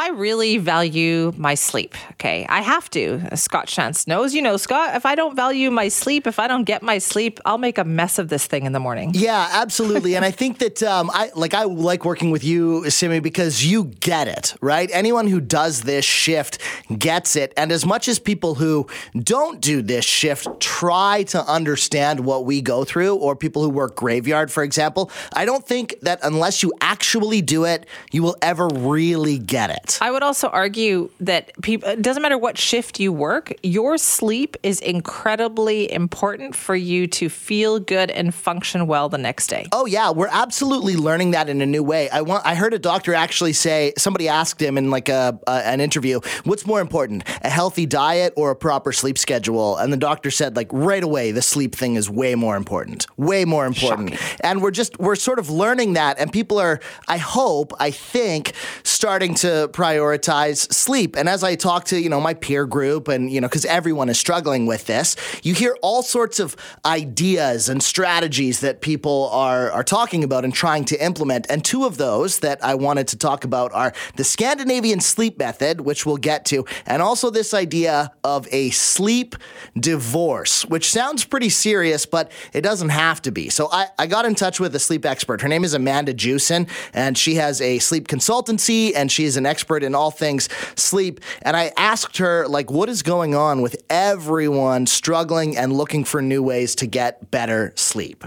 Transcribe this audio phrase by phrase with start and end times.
[0.00, 1.94] I really value my sleep.
[2.12, 2.46] Okay.
[2.48, 3.36] I have to.
[3.36, 6.64] Scott Shantz knows, you know, Scott, if I don't value my sleep, if I don't
[6.64, 9.10] get my sleep, I'll make a mess of this thing in the morning.
[9.12, 10.16] Yeah, absolutely.
[10.16, 13.84] and I think that um, I like I like working with you, Simi, because you
[14.00, 14.88] get it, right?
[14.90, 16.56] Anyone who does this shift
[16.96, 17.52] gets it.
[17.58, 18.86] And as much as people who
[19.18, 23.96] don't do this shift try to understand what we go through, or people who work
[23.96, 28.66] graveyard, for example, I don't think that unless you actually do it, you will ever
[28.66, 29.89] really get it.
[30.00, 34.56] I would also argue that people, it doesn't matter what shift you work, your sleep
[34.62, 39.66] is incredibly important for you to feel good and function well the next day.
[39.72, 42.08] Oh yeah, we're absolutely learning that in a new way.
[42.10, 45.50] I want I heard a doctor actually say somebody asked him in like a, a
[45.66, 49.76] an interview, what's more important, a healthy diet or a proper sleep schedule?
[49.76, 53.06] And the doctor said like right away the sleep thing is way more important.
[53.16, 54.14] Way more important.
[54.14, 54.36] Shocking.
[54.40, 58.52] And we're just we're sort of learning that and people are I hope, I think
[58.82, 61.16] starting to prioritize sleep.
[61.16, 64.10] And as I talk to, you know, my peer group and, you know, because everyone
[64.10, 69.70] is struggling with this, you hear all sorts of ideas and strategies that people are,
[69.70, 71.46] are talking about and trying to implement.
[71.48, 75.80] And two of those that I wanted to talk about are the Scandinavian sleep method,
[75.80, 79.34] which we'll get to, and also this idea of a sleep
[79.78, 83.48] divorce, which sounds pretty serious, but it doesn't have to be.
[83.48, 85.40] So I, I got in touch with a sleep expert.
[85.40, 89.46] Her name is Amanda Jewson, and she has a sleep consultancy and she is an
[89.46, 91.20] expert expert in all things sleep.
[91.42, 96.22] And I asked her, like, what is going on with everyone struggling and looking for
[96.22, 98.24] new ways to get better sleep?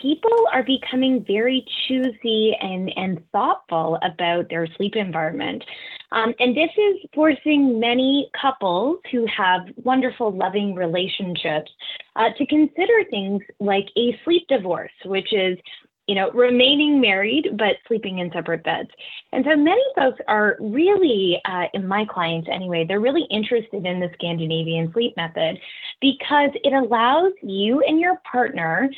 [0.00, 5.62] people are becoming very choosy and, and thoughtful about their sleep environment.
[6.12, 11.70] Um, and this is forcing many couples who have wonderful, loving relationships
[12.16, 15.58] uh, to consider things like a sleep divorce, which is
[16.10, 18.90] you know, remaining married but sleeping in separate beds.
[19.30, 24.00] And so many folks are really, uh, in my clients anyway, they're really interested in
[24.00, 25.60] the Scandinavian sleep method
[26.00, 28.90] because it allows you and your partner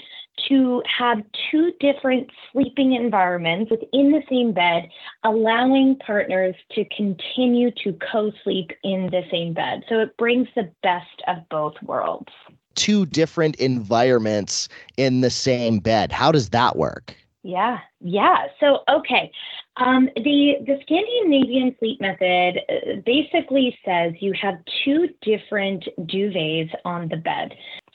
[0.48, 1.18] to have
[1.50, 4.88] two different sleeping environments within the same bed,
[5.24, 9.82] allowing partners to continue to co sleep in the same bed.
[9.90, 12.32] So it brings the best of both worlds
[12.74, 16.12] two different environments in the same bed.
[16.12, 17.14] How does that work?
[17.42, 18.46] Yeah, yeah.
[18.60, 19.30] So, okay.
[19.76, 27.08] Um, the the Scandinavian sleep method uh, basically says you have two different duvets on
[27.08, 27.54] the bed,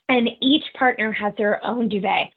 [0.10, 2.32] and each partner has their own duvet.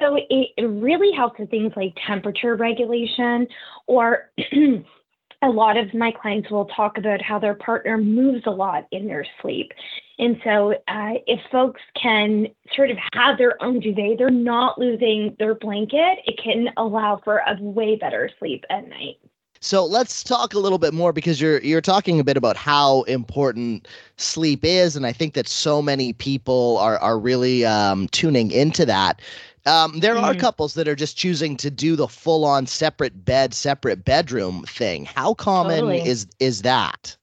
[0.00, 3.48] So it, it really helps with things like temperature regulation
[3.86, 4.30] or
[5.42, 9.06] a lot of my clients will talk about how their partner moves a lot in
[9.06, 9.72] their sleep.
[10.18, 15.36] And so, uh, if folks can sort of have their own duvet, they're not losing
[15.38, 19.18] their blanket, it can allow for a way better sleep at night.
[19.60, 23.02] So let's talk a little bit more because you're you're talking a bit about how
[23.02, 28.50] important sleep is, and I think that so many people are are really um, tuning
[28.50, 29.20] into that.
[29.66, 30.22] Um, there mm.
[30.22, 34.64] are couples that are just choosing to do the full on separate bed, separate bedroom
[34.64, 35.04] thing.
[35.04, 36.08] How common totally.
[36.08, 37.16] is is that?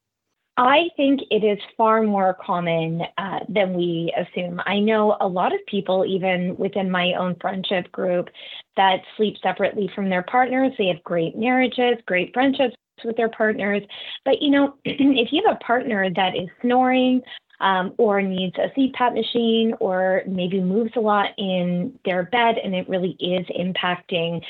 [0.58, 4.62] I think it is far more common uh, than we assume.
[4.66, 8.30] I know a lot of people, even within my own friendship group,
[8.78, 10.72] that sleep separately from their partners.
[10.78, 13.84] They have great marriages, great friendships with their partners.
[14.24, 17.22] But, you know, if you have a partner that is snoring
[17.60, 22.74] um, or needs a CPAP machine or maybe moves a lot in their bed and
[22.74, 24.42] it really is impacting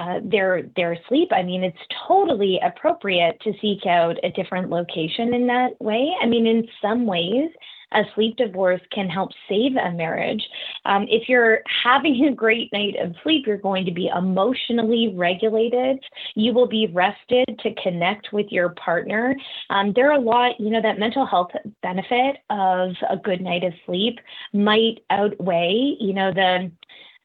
[0.00, 1.28] uh, their their sleep.
[1.32, 1.76] I mean, it's
[2.08, 6.10] totally appropriate to seek out a different location in that way.
[6.22, 7.50] I mean, in some ways,
[7.92, 10.42] a sleep divorce can help save a marriage.
[10.84, 15.98] Um, if you're having a great night of sleep, you're going to be emotionally regulated.
[16.34, 19.36] You will be rested to connect with your partner.
[19.70, 21.50] Um, there are a lot, you know, that mental health
[21.82, 24.20] benefit of a good night of sleep
[24.52, 26.70] might outweigh, you know, the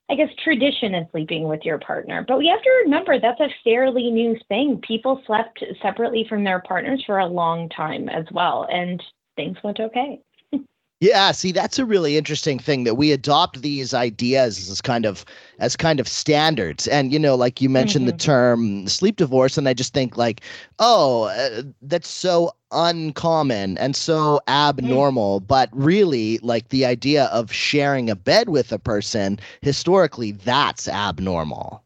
[0.10, 2.24] I guess tradition is sleeping with your partner.
[2.28, 4.80] But we have to remember that's a fairly new thing.
[4.88, 9.02] People slept separately from their partners for a long time as well, and
[9.36, 10.22] things went okay.
[11.02, 15.26] Yeah, see, that's a really interesting thing that we adopt these ideas as kind of
[15.60, 16.88] as kind of standards.
[16.88, 18.18] And you know, like you mentioned mm-hmm.
[18.18, 20.40] the term sleep divorce, and I just think like,
[20.80, 25.42] oh, uh, that's so uncommon and so abnormal.
[25.42, 25.48] Mm.
[25.48, 31.84] But really, like the idea of sharing a bed with a person, historically, that's abnormal.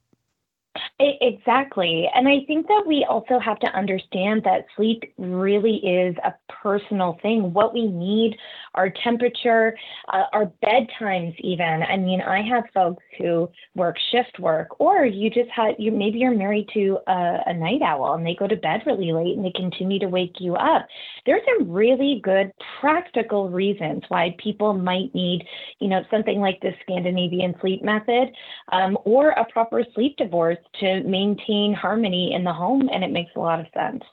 [1.01, 2.10] Exactly.
[2.13, 7.18] And I think that we also have to understand that sleep really is a personal
[7.22, 7.54] thing.
[7.54, 8.36] What we need,
[8.75, 9.78] our temperature,
[10.12, 11.84] uh, our bedtimes, even.
[11.84, 16.19] I mean, I have folks who work shift work, or you just had, you maybe
[16.19, 19.45] you're married to a, a night owl and they go to bed really late and
[19.45, 20.86] they continue to wake you up.
[21.25, 25.45] There's some really good practical reasons why people might need,
[25.80, 28.31] you know, something like the Scandinavian sleep method
[28.74, 33.32] um, or a proper sleep divorce to maintain harmony in the home, and it makes
[33.36, 34.04] a lot of sense.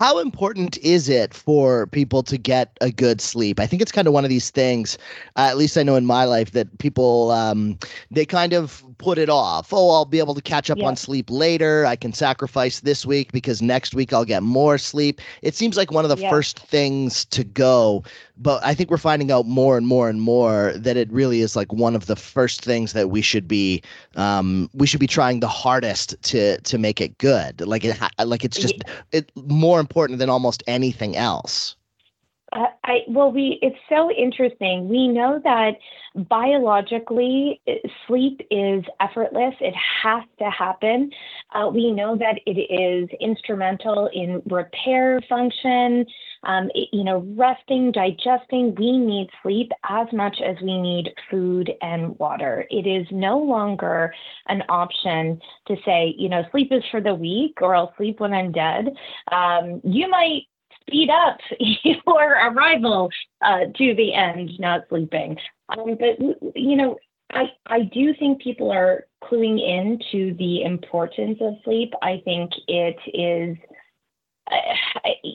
[0.00, 3.58] How important is it for people to get a good sleep?
[3.58, 4.96] I think it's kind of one of these things,
[5.34, 7.76] uh, at least I know in my life, that people um,
[8.08, 9.72] they kind of put it off.
[9.72, 10.86] Oh, I'll be able to catch up yeah.
[10.86, 11.84] on sleep later.
[11.84, 15.20] I can sacrifice this week because next week I'll get more sleep.
[15.42, 16.30] It seems like one of the yeah.
[16.30, 18.04] first things to go,
[18.36, 21.56] but I think we're finding out more and more and more that it really is
[21.56, 23.82] like one of the first things that we should be
[24.14, 27.60] um, we should be trying the hardest to to make it good.
[27.60, 28.76] Like it like it's just
[29.10, 31.74] it more important than almost anything else.
[32.52, 34.88] Uh, I well, we it's so interesting.
[34.88, 35.72] We know that
[36.14, 37.60] biologically,
[38.06, 39.54] sleep is effortless.
[39.60, 41.10] It has to happen.
[41.54, 46.06] Uh, we know that it is instrumental in repair function.
[46.44, 48.74] Um, it, you know, resting, digesting.
[48.76, 52.64] We need sleep as much as we need food and water.
[52.70, 54.14] It is no longer
[54.46, 58.32] an option to say, you know, sleep is for the weak, or I'll sleep when
[58.32, 58.88] I'm dead.
[59.32, 60.42] Um, you might
[60.88, 61.38] speed up
[61.84, 63.10] your arrival
[63.42, 65.36] uh, to the end, not sleeping.
[65.68, 66.18] Um, but
[66.56, 66.96] you know,
[67.30, 71.92] I I do think people are cluing in to the importance of sleep.
[72.02, 73.56] I think it is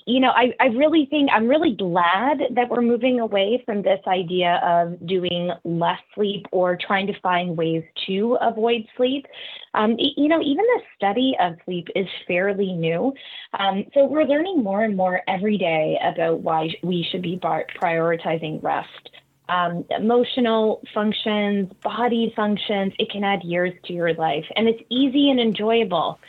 [0.05, 3.99] you know, I, I really think I'm really glad that we're moving away from this
[4.07, 9.25] idea of doing less sleep or trying to find ways to avoid sleep.
[9.73, 13.13] Um, you know, even the study of sleep is fairly new.
[13.57, 18.61] Um, so we're learning more and more every day about why we should be prioritizing
[18.63, 19.09] rest
[19.53, 22.93] um, emotional functions, body functions.
[22.97, 26.19] It can add years to your life, and it's easy and enjoyable.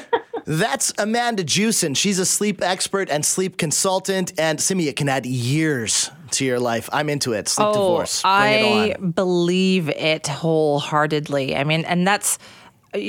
[0.44, 1.94] That's Amanda Jewson.
[1.94, 6.60] She's a sleep expert and sleep consultant, and Simi, it can add years to your
[6.60, 6.90] life.
[6.92, 7.48] I'm into it.
[7.48, 8.22] Sleep oh, divorce.
[8.22, 8.48] Bring I
[8.88, 11.56] it believe it wholeheartedly.
[11.56, 12.38] I mean, and that's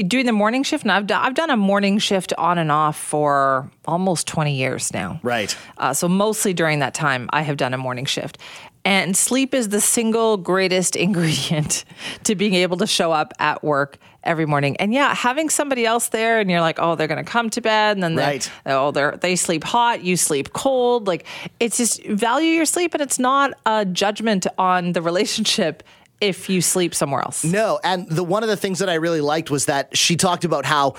[0.08, 2.98] doing the morning shift and I've done, I've done a morning shift on and off
[2.98, 5.20] for almost 20 years now.
[5.22, 5.56] Right.
[5.78, 8.40] Uh, so mostly during that time I have done a morning shift.
[8.86, 11.84] And sleep is the single greatest ingredient
[12.24, 14.78] to being able to show up at work every morning.
[14.78, 17.62] And yeah, having somebody else there and you're like, oh, they're going to come to
[17.62, 18.52] bed and then right.
[18.66, 21.08] oh, they're, they sleep hot, you sleep cold.
[21.08, 21.26] Like
[21.60, 25.84] it's just value your sleep and it's not a judgment on the relationship
[26.22, 27.44] if you sleep somewhere else.
[27.44, 30.46] No, and the one of the things that I really liked was that she talked
[30.46, 30.96] about how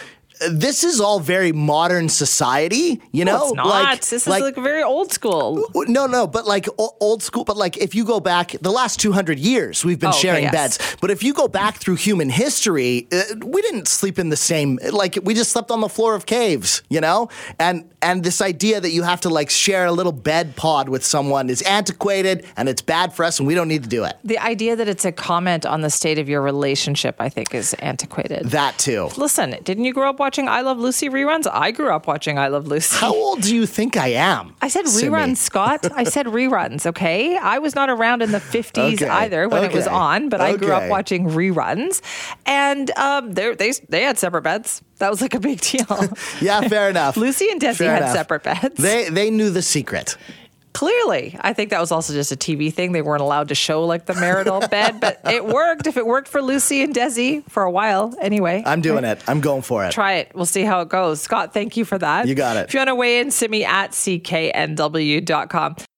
[0.51, 3.39] this is all very modern society, you know.
[3.39, 3.67] No, it's not.
[3.67, 5.65] Like, this is like very old school.
[5.75, 7.45] No, no, but like old school.
[7.45, 10.47] But like if you go back the last two hundred years, we've been oh, sharing
[10.47, 10.79] okay, yes.
[10.79, 10.97] beds.
[11.01, 14.79] But if you go back through human history, uh, we didn't sleep in the same.
[14.93, 17.29] Like we just slept on the floor of caves, you know.
[17.59, 21.05] And and this idea that you have to like share a little bed pod with
[21.05, 24.17] someone is antiquated and it's bad for us, and we don't need to do it.
[24.25, 27.75] The idea that it's a comment on the state of your relationship, I think, is
[27.75, 28.47] antiquated.
[28.51, 29.09] That too.
[29.17, 30.26] Listen, didn't you grow up?
[30.27, 31.47] Watching I Love Lucy reruns?
[31.53, 32.97] I grew up watching I Love Lucy.
[32.97, 34.57] How old do you think I am?
[34.61, 35.87] I said reruns, Scott.
[35.95, 37.37] I said reruns, okay?
[37.37, 39.09] I was not around in the 50s okay.
[39.09, 39.73] either when okay.
[39.73, 40.55] it was on, but okay.
[40.55, 42.03] I grew up watching reruns.
[42.45, 43.55] And um, they,
[43.89, 44.83] they had separate beds.
[44.99, 45.87] That was like a big deal.
[46.41, 47.17] yeah, fair enough.
[47.27, 48.17] Lucy and Desi fair had enough.
[48.17, 48.75] separate beds.
[48.75, 50.17] They, they knew the secret.
[50.77, 52.93] Clearly, I think that was also just a TV thing.
[52.93, 55.87] They weren't allowed to show like the marital bed, but it worked.
[55.87, 58.63] If it worked for Lucy and Desi for a while, anyway.
[58.67, 59.19] I'm doing it.
[59.27, 59.93] I'm going for it.
[59.93, 60.33] Try it.
[60.35, 61.23] We'll see how it goes.
[61.23, 62.29] Scott, thank you for that.
[62.29, 62.69] You got it.
[62.69, 65.77] If you want to weigh in, send me at cknw.com.